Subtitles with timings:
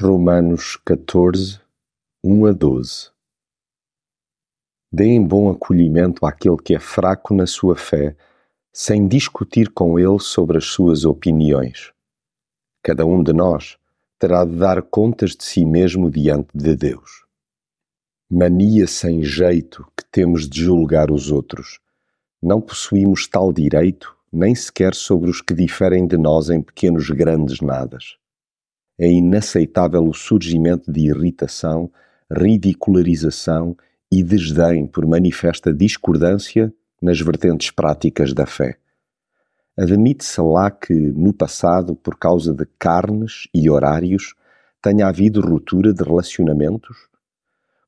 [0.00, 1.58] Romanos catorze,
[2.22, 3.10] um a doze
[4.92, 8.16] Deem bom acolhimento àquele que é fraco na sua fé,
[8.72, 11.92] sem discutir com ele sobre as suas opiniões.
[12.80, 13.76] Cada um de nós
[14.20, 17.24] terá de dar contas de si mesmo diante de Deus.
[18.30, 21.80] Mania sem jeito que temos de julgar os outros.
[22.40, 27.60] Não possuímos tal direito, nem sequer sobre os que diferem de nós em pequenos grandes
[27.60, 28.16] nadas
[28.98, 31.90] é inaceitável o surgimento de irritação,
[32.30, 33.76] ridicularização
[34.10, 38.78] e desdém por manifesta discordância nas vertentes práticas da fé.
[39.76, 44.34] Admite-se lá que, no passado, por causa de carnes e horários,
[44.82, 46.96] tenha havido ruptura de relacionamentos?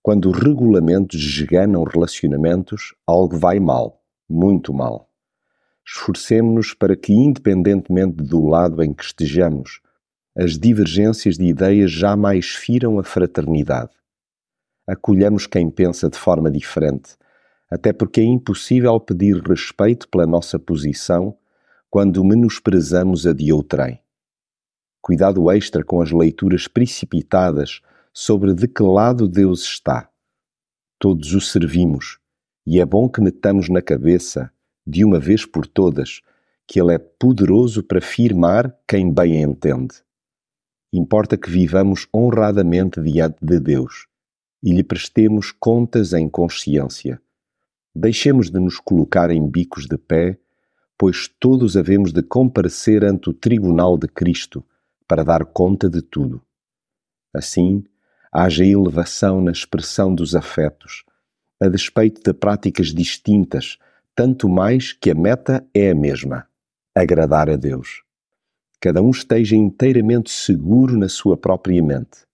[0.00, 5.10] Quando regulamentos esganam relacionamentos, algo vai mal, muito mal.
[5.84, 9.80] Esforcemo-nos para que, independentemente do lado em que estejamos,
[10.36, 13.90] as divergências de ideias jamais firam a fraternidade.
[14.86, 17.16] Acolhamos quem pensa de forma diferente,
[17.70, 21.36] até porque é impossível pedir respeito pela nossa posição
[21.88, 24.00] quando menosprezamos a de outrem.
[25.02, 27.80] Cuidado extra com as leituras precipitadas
[28.12, 30.08] sobre de que lado Deus está.
[30.98, 32.18] Todos o servimos,
[32.66, 34.50] e é bom que metamos na cabeça,
[34.86, 36.20] de uma vez por todas,
[36.66, 40.02] que Ele é poderoso para firmar quem bem entende.
[40.92, 44.08] Importa que vivamos honradamente diante de Deus
[44.60, 47.22] e lhe prestemos contas em consciência.
[47.94, 50.36] Deixemos de nos colocar em bicos de pé,
[50.98, 54.64] pois todos havemos de comparecer ante o tribunal de Cristo
[55.06, 56.42] para dar conta de tudo.
[57.32, 57.84] Assim,
[58.32, 61.04] haja elevação na expressão dos afetos,
[61.60, 63.78] a despeito de práticas distintas,
[64.14, 66.48] tanto mais que a meta é a mesma:
[66.96, 68.02] agradar a Deus
[68.80, 72.24] cada um esteja inteiramente seguro na sua própria mente.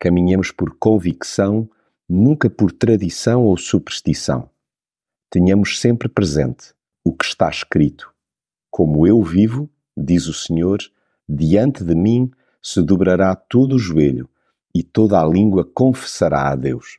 [0.00, 1.68] Caminhemos por convicção,
[2.08, 4.48] nunca por tradição ou superstição.
[5.30, 8.10] Tenhamos sempre presente o que está escrito.
[8.70, 10.78] Como eu vivo, diz o Senhor,
[11.28, 12.30] diante de mim
[12.62, 14.28] se dobrará todo o joelho
[14.74, 16.98] e toda a língua confessará a Deus.